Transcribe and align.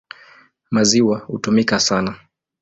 Maziwa 0.71 1.17
hutumika 1.19 1.79
sana. 1.79 2.17